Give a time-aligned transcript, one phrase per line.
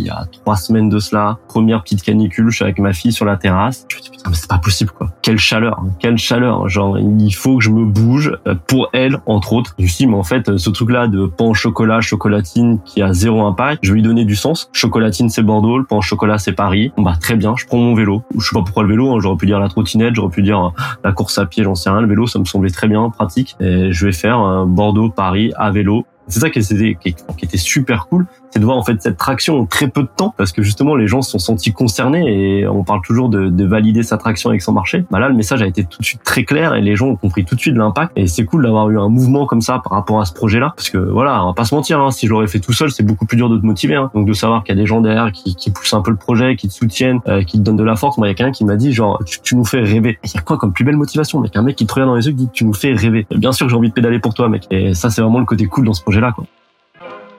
[0.00, 1.38] il y a trois semaines de cela.
[1.48, 3.86] Première petite canicule, je suis avec ma fille sur la terrasse.
[3.88, 5.10] Je me dis putain mais c'est pas possible quoi.
[5.22, 5.90] Quelle chaleur, hein.
[5.98, 6.68] quelle chaleur.
[6.68, 9.74] Genre il faut que je me bouge euh, pour elle entre autres.
[9.78, 12.80] Je me suis dit mais en fait ce truc là de pain au chocolat, chocolatine
[12.84, 14.70] qui a zéro impact, je vais lui donner du sens.
[14.72, 16.92] Chocolatine c'est Bordeaux, le pain au chocolat c'est Paris.
[16.98, 18.22] Bah très bien, je prends mon vélo.
[18.36, 19.18] Je sais pas pourquoi le vélo, hein.
[19.20, 21.90] j'aurais pu dire la trottinette, j'aurais pu dire euh, la course à pied, j'en sais
[21.90, 22.00] rien.
[22.00, 23.56] Le vélo ça me semblait très bien, pratique.
[23.60, 28.26] Et je vais faire euh, Bordeaux, Paris à vélo c'est ça qui était, super cool,
[28.50, 30.96] c'est de voir en fait cette traction en très peu de temps, parce que justement
[30.96, 34.50] les gens se sont sentis concernés et on parle toujours de, de valider sa traction
[34.50, 35.04] avec son marché.
[35.10, 37.16] Bah là, le message a été tout de suite très clair et les gens ont
[37.16, 38.12] compris tout de suite l'impact.
[38.16, 40.90] Et c'est cool d'avoir eu un mouvement comme ça par rapport à ce projet-là, parce
[40.90, 43.02] que voilà, on va pas se mentir, hein, si je l'aurais fait tout seul, c'est
[43.02, 43.96] beaucoup plus dur de te motiver.
[43.96, 44.10] Hein.
[44.14, 46.16] Donc de savoir qu'il y a des gens derrière qui, qui poussent un peu le
[46.16, 48.18] projet, qui te soutiennent, euh, qui te donnent de la force.
[48.18, 50.18] Moi, il y a quelqu'un qui m'a dit genre, tu, nous fais rêver.
[50.24, 51.56] Il y a quoi comme plus belle motivation, mec?
[51.56, 53.26] Un mec qui te regarde dans les yeux qui dit, tu nous fais rêver.
[53.30, 54.66] bien sûr j'ai envie de pédaler pour toi, mec.
[54.70, 56.02] Et ça, c'est vraiment le côté cool dans ce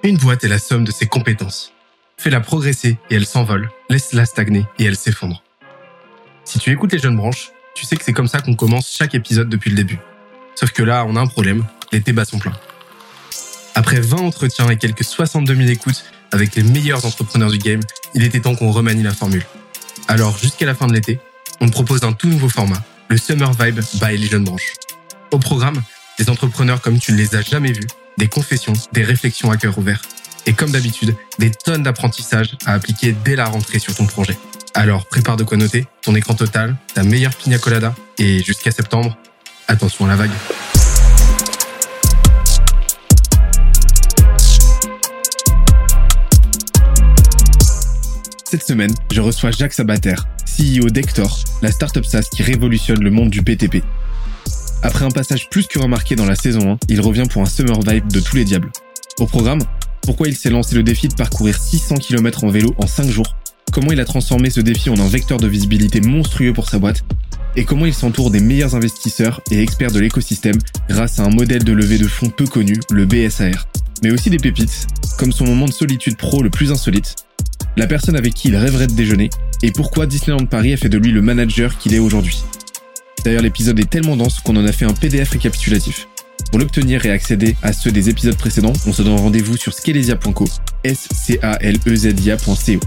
[0.03, 1.71] Une boîte est la somme de ses compétences.
[2.17, 3.69] Fais-la progresser et elle s'envole.
[3.89, 5.43] Laisse-la stagner et elle s'effondre.
[6.43, 9.15] Si tu écoutes les jeunes branches, tu sais que c'est comme ça qu'on commence chaque
[9.15, 9.99] épisode depuis le début.
[10.55, 11.63] Sauf que là, on a un problème.
[11.91, 12.57] Les débats sont pleins.
[13.75, 17.81] Après 20 entretiens et quelques 62 000 écoutes avec les meilleurs entrepreneurs du game,
[18.15, 19.45] il était temps qu'on remanie la formule.
[20.07, 21.19] Alors, jusqu'à la fin de l'été,
[21.61, 24.73] on propose un tout nouveau format, le Summer Vibe by les jeunes branches.
[25.31, 25.81] Au programme,
[26.17, 29.77] des entrepreneurs comme tu ne les as jamais vus des confessions, des réflexions à cœur
[29.77, 30.01] ouvert.
[30.45, 34.37] Et comme d'habitude, des tonnes d'apprentissages à appliquer dès la rentrée sur ton projet.
[34.73, 39.17] Alors prépare de quoi noter, ton écran total, ta meilleure pina colada, et jusqu'à septembre,
[39.67, 40.31] attention à la vague.
[48.51, 53.29] Cette semaine, je reçois Jacques Sabater, CEO d'Hector, la startup SaaS qui révolutionne le monde
[53.29, 53.83] du BTP.
[54.83, 57.79] Après un passage plus que remarqué dans la saison 1, il revient pour un summer
[57.81, 58.71] vibe de tous les diables.
[59.19, 59.61] Au programme,
[60.01, 63.35] pourquoi il s'est lancé le défi de parcourir 600 km en vélo en 5 jours,
[63.71, 67.03] comment il a transformé ce défi en un vecteur de visibilité monstrueux pour sa boîte,
[67.55, 70.57] et comment il s'entoure des meilleurs investisseurs et experts de l'écosystème
[70.89, 73.67] grâce à un modèle de levée de fonds peu connu, le BSAR.
[74.01, 74.87] Mais aussi des pépites,
[75.19, 77.15] comme son moment de solitude pro le plus insolite,
[77.77, 79.29] la personne avec qui il rêverait de déjeuner,
[79.61, 82.43] et pourquoi Disneyland Paris a fait de lui le manager qu'il est aujourd'hui.
[83.23, 86.07] D'ailleurs, l'épisode est tellement dense qu'on en a fait un PDF récapitulatif.
[86.49, 90.47] Pour l'obtenir et accéder à ceux des épisodes précédents, on se donne rendez-vous sur scalesia.co,
[90.83, 92.79] s c a l z i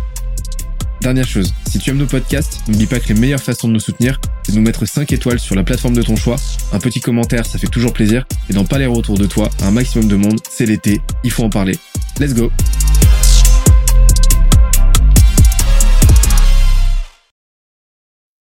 [1.01, 3.81] Dernière chose, si tu aimes nos podcasts, n'oublie pas que les meilleures façons de nous
[3.81, 6.37] soutenir, c'est de nous mettre 5 étoiles sur la plateforme de ton choix.
[6.73, 8.25] Un petit commentaire, ça fait toujours plaisir.
[8.49, 11.51] Et d'en parler autour de toi un maximum de monde, c'est l'été, il faut en
[11.51, 11.79] parler.
[12.19, 12.51] Let's go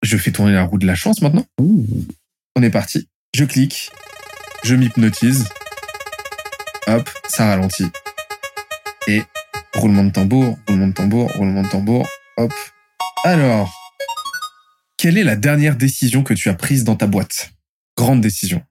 [0.03, 1.45] Je fais tourner la roue de la chance maintenant.
[1.57, 3.07] On est parti.
[3.33, 3.89] Je clique.
[4.63, 5.47] Je m'hypnotise.
[6.87, 7.87] Hop, ça ralentit.
[9.07, 9.21] Et
[9.73, 12.05] roulement de tambour, roulement de tambour, roulement de tambour.
[12.35, 12.51] Hop.
[13.23, 13.71] Alors,
[14.97, 17.51] quelle est la dernière décision que tu as prise dans ta boîte?
[17.97, 18.61] Grande décision.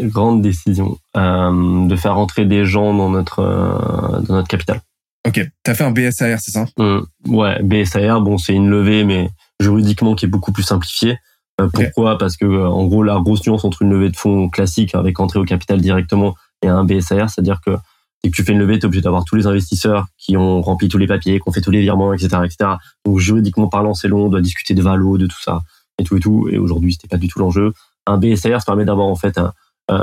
[0.00, 0.96] Grande décision.
[1.14, 4.80] Euh, de faire rentrer des gens dans notre, euh, dans notre capital.
[5.28, 6.64] Ok, t'as fait un BSAR, c'est ça?
[6.78, 7.00] Mmh.
[7.26, 9.28] Ouais, BSAR, bon, c'est une levée, mais
[9.60, 11.18] juridiquement qui est beaucoup plus simplifié.
[11.60, 12.18] Euh, pourquoi?
[12.18, 15.20] Parce que euh, en gros, la grosse nuance entre une levée de fonds classique avec
[15.20, 17.76] entrée au capital directement et un BSAR, c'est-à-dire que
[18.24, 20.60] dès que tu fais une levée, tu es obligé d'avoir tous les investisseurs qui ont
[20.62, 22.70] rempli tous les papiers, qui ont fait tous les virements, etc., etc.
[23.04, 25.62] Donc juridiquement parlant, c'est long, on doit discuter de valo, de tout ça
[25.98, 26.48] et tout et tout.
[26.50, 27.72] Et aujourd'hui, c'était pas du tout l'enjeu.
[28.06, 29.38] Un BSAR, ça permet d'avoir en fait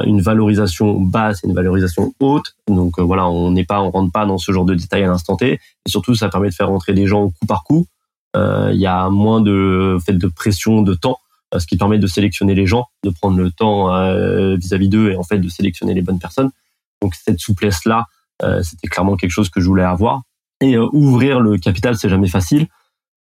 [0.05, 2.55] une valorisation basse et une valorisation haute.
[2.67, 5.07] Donc euh, voilà, on n'est pas, on rentre pas dans ce genre de détails à
[5.07, 5.53] l'instant T.
[5.53, 7.96] Et surtout, ça permet de faire rentrer des gens coup par coup euh,
[8.73, 11.19] il y a moins de fait de pression de temps
[11.53, 15.11] euh, ce qui permet de sélectionner les gens, de prendre le temps euh, vis-à-vis d'eux
[15.11, 16.49] et en fait de sélectionner les bonnes personnes.
[17.01, 18.05] Donc cette souplesse là,
[18.61, 20.21] c'était clairement quelque chose que je voulais avoir.
[20.61, 22.67] Et ouvrir le capital, c'est jamais facile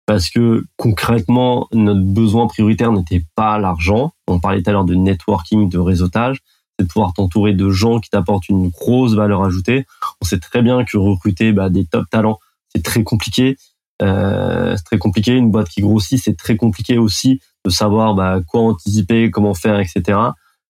[0.06, 4.12] parce que concrètement, notre besoin prioritaire n'était pas l'argent.
[4.28, 6.40] On parlait tout à l'heure de networking, de réseautage.
[6.78, 9.86] C'est de pouvoir t'entourer de gens qui t'apportent une grosse valeur ajoutée.
[10.22, 12.40] On sait très bien que recruter bah, des top talents,
[12.74, 13.58] c'est très compliqué.
[14.04, 15.32] Euh, c'est très compliqué.
[15.32, 19.80] Une boîte qui grossit, c'est très compliqué aussi de savoir bah, quoi anticiper, comment faire,
[19.80, 20.20] etc.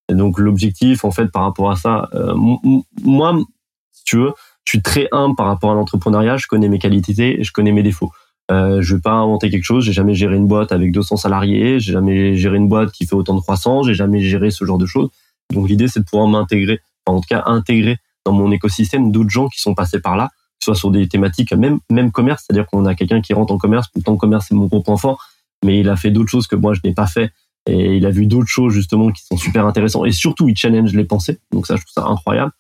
[0.09, 2.35] Et donc l'objectif, en fait, par rapport à ça, euh,
[3.03, 3.35] moi,
[3.91, 4.33] si tu veux,
[4.65, 6.37] je suis très humble par rapport à l'entrepreneuriat.
[6.37, 8.11] Je connais mes qualités et je connais mes défauts.
[8.51, 9.83] Euh, je vais pas inventer quelque chose.
[9.85, 11.79] J'ai jamais géré une boîte avec 200 salariés.
[11.79, 13.87] J'ai jamais géré une boîte qui fait autant de croissance.
[13.87, 15.09] J'ai jamais géré ce genre de choses.
[15.53, 19.47] Donc l'idée, c'est de pouvoir m'intégrer, en tout cas intégrer dans mon écosystème d'autres gens
[19.47, 20.29] qui sont passés par là
[20.63, 23.87] soit sur des thématiques, même, même commerce, c'est-à-dire qu'on a quelqu'un qui rentre en commerce,
[23.87, 25.25] pourtant commerce c'est mon gros point fort,
[25.63, 27.31] mais il a fait d'autres choses que moi je n'ai pas fait
[27.65, 30.93] et il a vu d'autres choses justement qui sont super intéressantes et surtout il challenge
[30.93, 32.51] les pensées, donc ça je trouve ça incroyable.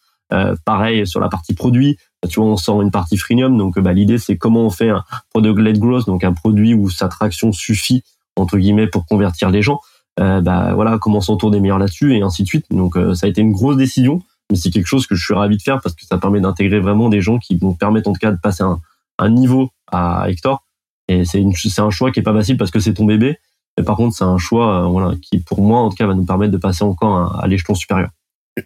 [0.65, 1.97] pareil sur la partie produit,
[2.29, 3.57] tu vois, on sort une partie freemium.
[3.57, 7.07] Donc, bah, l'idée, c'est comment on fait un product-led growth, donc un produit où sa
[7.07, 8.03] traction suffit,
[8.35, 9.79] entre guillemets, pour convertir les gens.
[10.19, 12.65] Euh, bah, voilà, comment s'entoure des meilleurs là-dessus, et ainsi de suite.
[12.69, 15.33] Donc, euh, ça a été une grosse décision, mais c'est quelque chose que je suis
[15.33, 18.13] ravi de faire parce que ça permet d'intégrer vraiment des gens qui vont permettre, en
[18.13, 20.65] tout cas, de passer un, niveau à Hector.
[21.07, 21.41] Et c'est
[21.79, 23.37] un choix qui est pas facile parce que c'est ton bébé.
[23.77, 26.13] Mais par contre, c'est un choix, euh, voilà, qui, pour moi, en tout cas, va
[26.13, 28.09] nous permettre de passer encore à, à l'échelon supérieur.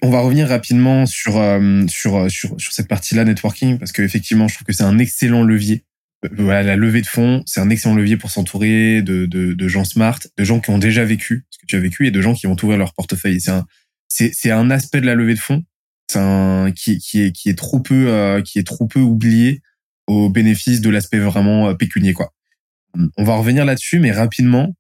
[0.02, 2.30] On va revenir rapidement sur euh, euh, sur
[2.60, 5.86] sur cette partie-là networking parce que effectivement, je trouve que c'est un excellent levier.
[6.38, 10.20] Voilà, la levée de fonds, c'est un excellent levier pour s'entourer de, de, gens smart,
[10.36, 12.48] de gens qui ont déjà vécu ce que tu as vécu et de gens qui
[12.48, 13.40] vont ouvrir leur portefeuille.
[13.40, 13.52] C'est
[14.08, 15.64] c'est c'est un aspect de la levée de fonds,
[16.10, 19.62] c'est un qui qui est qui est trop peu qui est trop peu oublié
[20.08, 22.32] au bénéfice de l'aspect vraiment pécunier quoi.
[23.18, 24.76] On va revenir là-dessus, mais rapidement.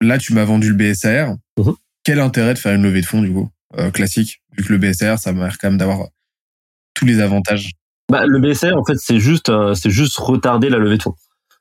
[0.00, 1.34] Là, tu m'as vendu le BSR.
[1.58, 1.74] Mhm.
[2.04, 4.78] Quel intérêt de faire une levée de fonds du coup euh, classique, vu que le
[4.78, 6.08] BSR, ça m'a l'air quand même d'avoir
[6.94, 7.70] tous les avantages?
[8.10, 11.14] Bah, le BSR, en fait, c'est juste, euh, c'est juste retarder la levée de fonds.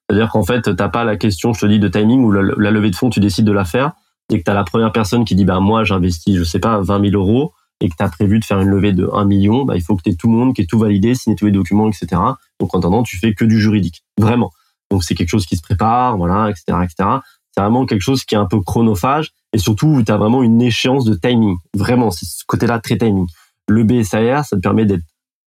[0.07, 2.91] C'est-à-dire qu'en fait, t'as pas la question, je te dis, de timing où la, levée
[2.91, 3.93] de fonds, tu décides de la faire
[4.31, 6.81] et que tu as la première personne qui dit, bah, moi, j'investis, je sais pas,
[6.81, 9.65] 20 000 euros et que tu as prévu de faire une levée de 1 million,
[9.65, 11.45] bah, il faut que tu aies tout le monde qui ait tout validé, signé tous
[11.45, 12.21] les documents, etc.
[12.59, 14.03] Donc, en attendant, tu fais que du juridique.
[14.19, 14.51] Vraiment.
[14.91, 17.09] Donc, c'est quelque chose qui se prépare, voilà, etc., etc.
[17.51, 20.61] C'est vraiment quelque chose qui est un peu chronophage et surtout tu as vraiment une
[20.61, 21.55] échéance de timing.
[21.73, 23.27] Vraiment, c'est ce côté-là très timing.
[23.69, 24.85] Le BSAR, ça te permet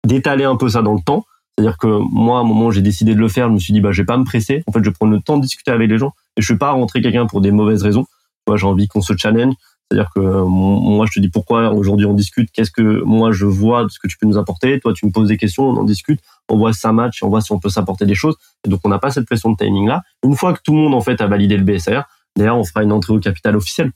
[0.06, 1.24] d'étaler un peu ça dans le temps.
[1.58, 3.80] C'est-à-dire que moi, à un moment, j'ai décidé de le faire, je me suis dit,
[3.80, 4.62] bah, je vais pas me presser.
[4.66, 6.58] En fait, je vais prendre le temps de discuter avec les gens et je vais
[6.58, 8.06] pas rentrer quelqu'un pour des mauvaises raisons.
[8.46, 9.54] Moi, j'ai envie qu'on se challenge.
[9.90, 13.84] C'est-à-dire que moi, je te dis pourquoi aujourd'hui on discute, qu'est-ce que moi je vois
[13.84, 14.80] de ce que tu peux nous apporter.
[14.80, 17.40] Toi, tu me poses des questions, on en discute, on voit ça match, on voit
[17.40, 18.34] si on peut s'apporter des choses.
[18.66, 20.02] Et donc, on n'a pas cette pression de timing là.
[20.24, 22.02] Une fois que tout le monde en fait a validé le BSR,
[22.36, 23.92] D'ailleurs, on fera une entrée au capital officiel.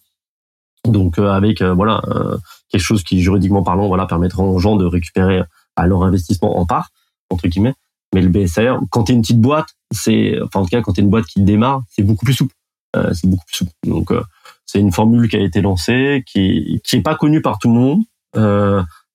[0.86, 2.38] Donc euh, avec euh, voilà euh,
[2.70, 5.42] quelque chose qui juridiquement parlant voilà permettra aux gens de récupérer
[5.76, 6.88] à leur investissement en part
[7.28, 7.74] entre guillemets.
[8.14, 10.94] Mais le BSR, quand tu es une petite boîte, c'est enfin en tout cas quand
[10.94, 12.54] tu es une boîte qui démarre, c'est beaucoup plus souple.
[12.94, 13.72] c'est beaucoup plus souple.
[13.84, 14.10] Donc
[14.70, 17.74] c'est une formule qui a été lancée, qui qui est pas connue par tout le
[17.74, 18.02] monde.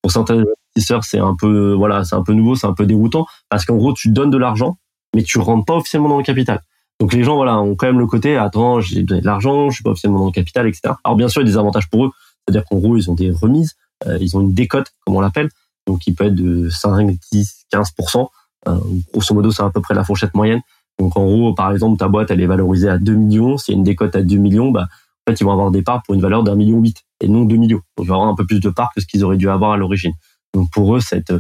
[0.02, 3.26] pour certains investisseurs, c'est un peu voilà, c'est un peu nouveau, c'est un peu déroutant
[3.50, 4.78] parce qu'en gros tu donnes de l'argent,
[5.16, 6.62] mais tu rentres pas officiellement dans le capital.
[7.00, 9.76] Donc les gens voilà ont quand même le côté attends j'ai donné de l'argent, je
[9.76, 10.94] suis pas officiellement dans le capital, etc.
[11.04, 12.12] Alors bien sûr il y a des avantages pour eux,
[12.48, 13.76] c'est-à-dire qu'en gros ils ont des remises,
[14.08, 15.50] euh, ils ont une décote comme on l'appelle,
[15.88, 18.28] donc qui peut être de 5, 10, 15%.
[18.68, 18.78] Euh,
[19.14, 20.62] grosso modo c'est à peu près la fourchette moyenne.
[20.98, 23.76] Donc en gros par exemple ta boîte elle est valorisée à 2 millions, s'il y
[23.76, 24.88] a une décote à 2 millions, bah
[25.26, 27.46] en fait ils vont avoir des parts pour une valeur d'un million huit et non
[27.46, 27.82] 2 millions.
[27.98, 29.72] Donc ils vont avoir un peu plus de parts que ce qu'ils auraient dû avoir
[29.72, 30.14] à l'origine.
[30.54, 31.34] Donc pour eux cette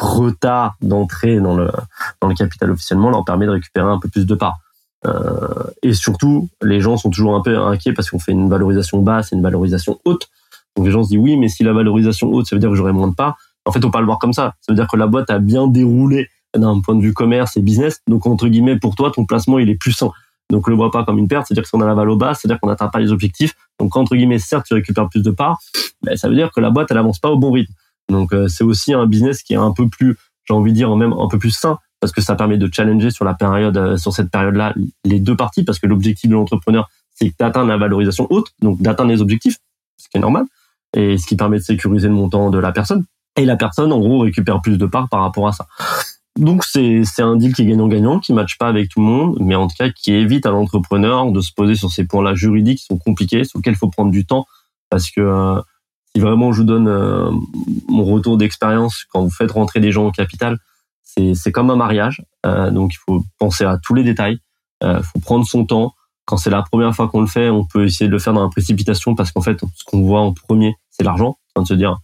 [0.00, 1.70] retard d'entrée dans le
[2.20, 4.58] dans le capital officiellement leur permet de récupérer un peu plus de parts.
[5.04, 9.02] Euh, et surtout, les gens sont toujours un peu inquiets parce qu'on fait une valorisation
[9.02, 10.28] basse et une valorisation haute.
[10.76, 12.76] Donc les gens se disent oui, mais si la valorisation haute, ça veut dire que
[12.76, 13.36] j'aurai moins de parts.
[13.64, 14.54] En fait, on peut pas le voir comme ça.
[14.60, 17.62] Ça veut dire que la boîte a bien déroulé d'un point de vue commerce et
[17.62, 18.00] business.
[18.06, 20.12] Donc entre guillemets, pour toi, ton placement il est plus sain.
[20.52, 22.40] Donc le vois pas comme une perte, c'est-à-dire que si on a la valeur basse,
[22.40, 23.54] c'est-à-dire qu'on n'atteint pas les objectifs.
[23.80, 25.58] Donc entre guillemets, certes, tu récupères plus de parts,
[26.04, 27.72] mais ça veut dire que la boîte elle avance pas au bon rythme.
[28.10, 30.94] Donc euh, c'est aussi un business qui est un peu plus, j'ai envie de dire
[30.94, 33.96] même un peu plus sain parce que ça permet de challenger sur la période, euh,
[33.96, 38.26] sur cette période-là, les deux parties, parce que l'objectif de l'entrepreneur, c'est d'atteindre la valorisation
[38.28, 39.58] haute, donc d'atteindre les objectifs,
[39.96, 40.44] ce qui est normal,
[40.96, 43.04] et ce qui permet de sécuriser le montant de la personne.
[43.36, 45.66] Et la personne, en gros, récupère plus de parts par rapport à ça.
[46.38, 49.54] Donc c'est un deal qui est gagnant-gagnant, qui matche pas avec tout le monde, mais
[49.54, 52.86] en tout cas qui évite à l'entrepreneur de se poser sur ces points-là juridiques qui
[52.86, 54.46] sont compliqués, sur lesquels il faut prendre du temps,
[54.88, 55.60] parce que euh,
[56.14, 57.30] si vraiment je vous donne euh,
[57.88, 60.58] mon retour d'expérience quand vous faites rentrer des gens au capital,
[61.34, 64.38] c'est comme un mariage, euh, donc il faut penser à tous les détails.
[64.82, 65.94] Il euh, faut prendre son temps.
[66.24, 68.42] Quand c'est la première fois qu'on le fait, on peut essayer de le faire dans
[68.42, 71.36] la précipitation parce qu'en fait, ce qu'on voit en premier, c'est l'argent.
[71.56, 71.98] de se dire,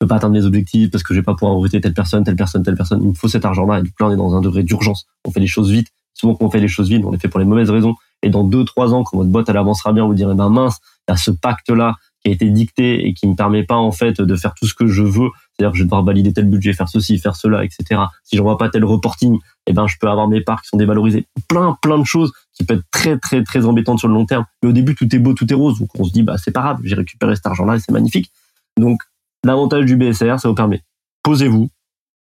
[0.00, 2.36] peux pas atteindre mes objectifs parce que je vais pas pouvoir recruter telle personne, telle
[2.36, 3.00] personne, telle personne.
[3.02, 3.78] Il me faut cet argent-là.
[3.78, 5.06] Et donc là, on est dans un degré d'urgence.
[5.24, 5.88] On fait les choses vite.
[6.14, 7.94] Souvent, quand on fait les choses vite, on les fait pour les mauvaises raisons.
[8.22, 10.78] Et dans deux, trois ans, quand votre boîte elle avancera bien, vous direz, ben mince,
[11.06, 13.92] il y a ce pacte-là qui a été dicté et qui me permet pas en
[13.92, 15.28] fait de faire tout ce que je veux.
[15.52, 18.02] C'est-à-dire que je vais devoir valider tel budget, faire ceci, faire cela, etc.
[18.24, 20.76] Si je vois pas tel reporting, eh ben je peux avoir mes parts qui sont
[20.76, 21.26] dévalorisées.
[21.48, 24.44] Plein, plein de choses qui peuvent être très, très, très embêtantes sur le long terme.
[24.62, 25.78] Mais au début, tout est beau, tout est rose.
[25.78, 28.30] Donc on se dit, bah c'est pas grave, j'ai récupéré cet argent-là et c'est magnifique.
[28.76, 29.00] Donc
[29.44, 30.82] l'avantage du BSR, ça vous permet.
[31.22, 31.70] Posez-vous,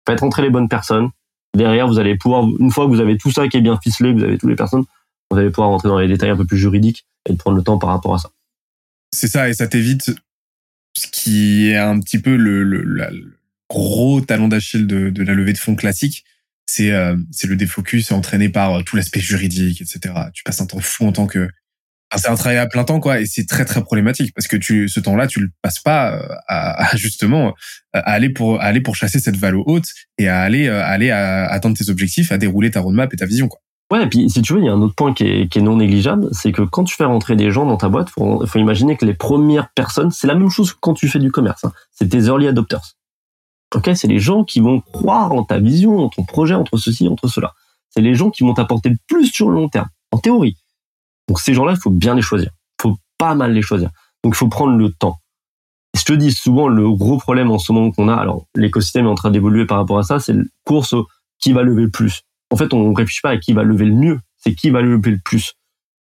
[0.06, 1.10] faites rentrer les bonnes personnes.
[1.56, 4.12] Derrière, vous allez pouvoir, une fois que vous avez tout ça qui est bien ficelé,
[4.12, 4.84] vous avez toutes les personnes,
[5.30, 7.78] vous allez pouvoir rentrer dans les détails un peu plus juridiques et prendre le temps
[7.78, 8.30] par rapport à ça.
[9.12, 10.12] C'est ça, et ça t'évite
[10.96, 13.36] ce qui est un petit peu le, le,
[13.68, 16.24] gros talon d'Achille de, de, la levée de fonds classique.
[16.66, 20.14] C'est euh, le défocus entraîné par euh, tout l'aspect juridique, etc.
[20.32, 21.48] Tu passes un temps fou en tant que
[22.16, 24.88] c'est un travail à plein temps, quoi, et c'est très très problématique parce que tu,
[24.88, 27.54] ce temps-là, tu le passes pas euh, à, justement
[27.92, 29.88] à aller pour aller pour chasser cette valeur haute
[30.18, 33.26] et à aller à aller à atteindre tes objectifs, à dérouler ta roadmap et ta
[33.26, 33.60] vision, quoi.
[33.90, 35.58] Ouais, et puis si tu veux, il y a un autre point qui est, qui
[35.58, 38.46] est non négligeable, c'est que quand tu fais rentrer des gens dans ta boîte, faut,
[38.46, 41.32] faut imaginer que les premières personnes, c'est la même chose que quand tu fais du
[41.32, 41.64] commerce.
[41.64, 41.72] Hein.
[41.90, 42.94] C'est tes early adopters.
[43.74, 47.08] Ok, c'est les gens qui vont croire en ta vision, en ton projet, entre ceci,
[47.08, 47.52] entre cela.
[47.88, 50.56] C'est les gens qui vont t'apporter le plus sur le long terme, en théorie.
[51.30, 52.50] Donc ces gens-là, il faut bien les choisir.
[52.80, 53.90] Il faut pas mal les choisir.
[54.24, 55.20] Donc il faut prendre le temps.
[55.96, 59.10] je te dis souvent, le gros problème en ce moment qu'on a, alors l'écosystème est
[59.10, 60.96] en train d'évoluer par rapport à ça, c'est le course
[61.38, 62.22] qui va lever le plus.
[62.50, 65.12] En fait, on réfléchit pas à qui va lever le mieux, c'est qui va lever
[65.12, 65.54] le plus.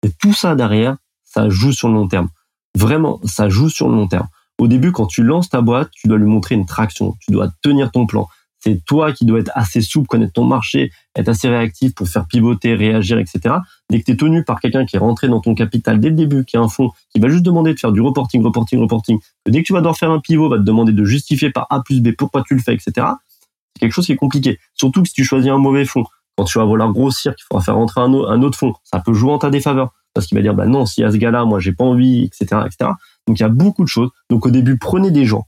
[0.02, 2.28] Et tout ça derrière, ça joue sur le long terme.
[2.76, 4.28] Vraiment, ça joue sur le long terme.
[4.58, 7.14] Au début, quand tu lances ta boîte, tu dois lui montrer une traction.
[7.20, 8.28] Tu dois tenir ton plan.
[8.66, 12.26] C'est toi qui dois être assez souple, connaître ton marché, être assez réactif pour faire
[12.26, 13.54] pivoter, réagir, etc.
[13.88, 16.16] Dès que tu es tenu par quelqu'un qui est rentré dans ton capital dès le
[16.16, 19.20] début, qui a un fonds, qui va juste demander de faire du reporting, reporting, reporting,
[19.48, 21.80] dès que tu vas devoir faire un pivot, va te demander de justifier par A
[21.80, 22.92] plus B pourquoi tu le fais, etc.
[22.96, 24.58] C'est quelque chose qui est compliqué.
[24.74, 26.04] Surtout que si tu choisis un mauvais fonds,
[26.36, 29.30] quand tu vas vouloir grossir, qu'il faudra faire rentrer un, autre fonds, ça peut jouer
[29.30, 29.94] en ta défaveur.
[30.12, 32.62] Parce qu'il va dire, bah non, si à ce gars-là, moi, j'ai pas envie, etc.,
[32.66, 32.90] etc.
[33.28, 34.10] Donc il y a beaucoup de choses.
[34.28, 35.46] Donc au début, prenez des gens,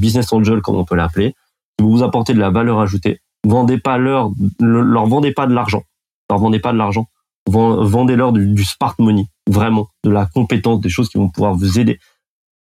[0.00, 1.34] business angel comme on peut l'appeler,
[1.80, 3.20] vous apporter de la valeur ajoutée.
[3.44, 4.30] Vendez pas leur,
[4.60, 5.82] leur vendez pas de l'argent.
[6.30, 7.06] Leur vendez pas de l'argent.
[7.48, 11.78] Vendez-leur du, du smart money, vraiment, de la compétence, des choses qui vont pouvoir vous
[11.78, 12.00] aider.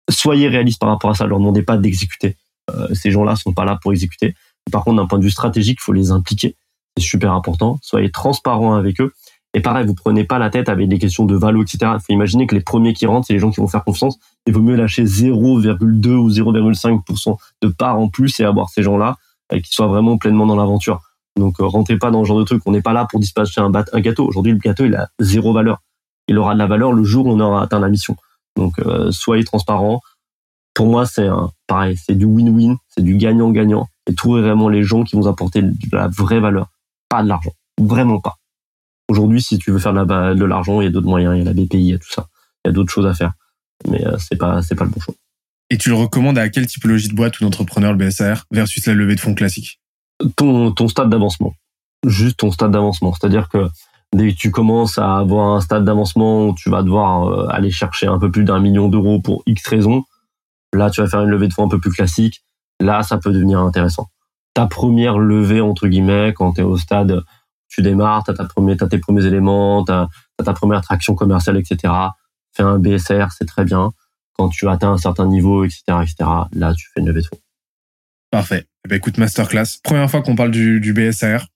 [0.09, 1.25] Soyez réaliste par rapport à ça.
[1.25, 2.37] Leur demandez pas d'exécuter.
[2.69, 4.35] Euh, ces gens-là sont pas là pour exécuter.
[4.71, 6.55] Par contre, d'un point de vue stratégique, il faut les impliquer.
[6.97, 7.79] C'est super important.
[7.81, 9.13] Soyez transparent avec eux.
[9.55, 11.93] Et pareil, vous prenez pas la tête avec des questions de valo, etc.
[11.93, 14.19] Il faut imaginer que les premiers qui rentrent, c'est les gens qui vont faire confiance.
[14.45, 19.15] Il vaut mieux lâcher 0,2 ou 0,5% de part en plus et avoir ces gens-là
[19.53, 20.99] euh, qui soient vraiment pleinement dans l'aventure.
[21.37, 22.61] Donc euh, rentrez pas dans ce genre de truc.
[22.65, 24.27] On n'est pas là pour dispatcher un, gâteau.
[24.27, 25.81] Aujourd'hui, le gâteau, il a zéro valeur.
[26.27, 28.17] Il aura de la valeur le jour où on aura atteint la mission.
[28.57, 30.01] Donc euh, soyez transparent.
[30.73, 31.29] Pour moi, c'est
[31.67, 33.87] pareil, c'est du win-win, c'est du gagnant-gagnant.
[34.07, 36.67] Et trouvez vraiment les gens qui vont apporter de la vraie valeur,
[37.07, 38.35] pas de l'argent, vraiment pas.
[39.07, 41.45] Aujourd'hui, si tu veux faire de l'argent, il y a d'autres moyens, il y a
[41.45, 42.27] la BPI, il y a tout ça.
[42.63, 43.33] Il y a d'autres choses à faire.
[43.87, 45.13] Mais euh, c'est pas, c'est pas le bon choix.
[45.69, 48.93] Et tu le recommandes à quelle typologie de boîte ou d'entrepreneur le BSR versus la
[48.93, 49.79] levée de fonds classique?
[50.35, 51.53] Ton, ton stade d'avancement.
[52.05, 53.13] Juste ton stade d'avancement.
[53.13, 53.67] C'est-à-dire que
[54.13, 57.71] dès que tu commences à avoir un stade d'avancement où tu vas devoir euh, aller
[57.71, 60.03] chercher un peu plus d'un million d'euros pour X raisons,
[60.73, 62.43] là, tu vas faire une levée de fonds un peu plus classique.
[62.79, 64.09] Là, ça peut devenir intéressant.
[64.53, 67.23] Ta première levée, entre guillemets, quand tu es au stade
[67.67, 70.07] tu démarres, tu as, tes premiers éléments, tu as,
[70.43, 71.93] ta première traction commerciale, etc.
[72.53, 73.91] Fais un BSR, c'est très bien.
[74.37, 76.15] Quand tu atteins un certain niveau, etc., etc.,
[76.53, 77.39] là, tu fais une levée de fonds.
[78.31, 78.65] Parfait.
[78.85, 79.79] Eh ben, écoute, masterclass.
[79.83, 81.47] Première fois qu'on parle du, du BSR.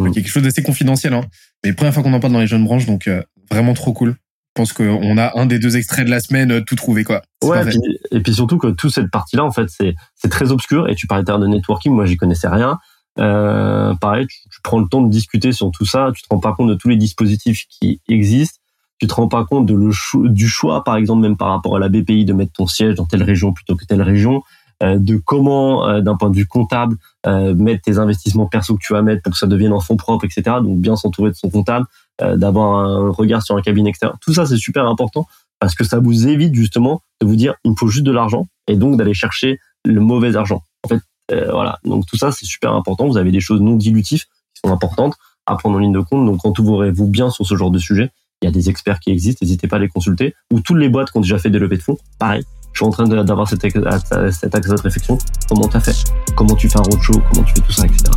[0.00, 0.10] Mm.
[0.12, 1.24] Quelque chose d'assez confidentiel, hein.
[1.64, 4.16] Mais première fois qu'on en parle dans les jeunes branches, donc euh, vraiment trop cool.
[4.56, 7.22] Je pense qu'on a un des deux extraits de la semaine euh, tout trouvé, quoi.
[7.42, 7.78] Ouais, et puis,
[8.12, 10.88] et puis, surtout que toute cette partie-là, en fait, c'est, c'est très obscur.
[10.88, 12.78] Et tu parlais de networking, moi, j'y connaissais rien.
[13.18, 16.52] Euh, pareil, tu, prends le temps de discuter sur tout ça, tu te rends pas
[16.52, 18.58] compte de tous les dispositifs qui existent,
[18.98, 21.78] tu te rends pas compte de le du choix, par exemple, même par rapport à
[21.78, 24.42] la BPI, de mettre ton siège dans telle région plutôt que telle région,
[24.82, 28.82] euh, de comment, euh, d'un point de vue comptable, euh, mettre tes investissements perso que
[28.84, 30.56] tu vas mettre pour que ça devienne en fonds propres, etc.
[30.62, 31.86] Donc bien s'entourer de son comptable,
[32.20, 34.16] d'avoir un regard sur un cabinet extérieur.
[34.20, 35.26] Tout ça, c'est super important
[35.58, 38.46] parce que ça vous évite justement de vous dire il me faut juste de l'argent
[38.68, 40.62] et donc d'aller chercher le mauvais argent.
[40.84, 41.00] En fait,
[41.32, 41.78] euh, voilà.
[41.84, 43.06] Donc tout ça, c'est super important.
[43.06, 45.14] Vous avez des choses non dilutives qui sont importantes
[45.46, 46.26] à prendre en ligne de compte.
[46.26, 48.10] Donc entouvrez-vous bien sur ce genre de sujet.
[48.42, 50.34] Il y a des experts qui existent, n'hésitez pas à les consulter.
[50.52, 52.44] Ou toutes les boîtes qui ont déjà fait des levées de fonds, pareil.
[52.72, 55.16] Je suis en train d'avoir cette, cette axe de réflexion.
[55.48, 55.96] Comment tu as fait?
[56.34, 57.22] Comment tu fais un roadshow?
[57.30, 58.10] Comment tu fais tout ça, etc.